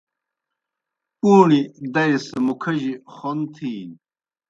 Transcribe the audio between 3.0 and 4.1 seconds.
خوْن تِھینیْ۔